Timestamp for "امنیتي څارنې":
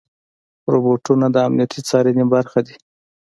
1.47-2.25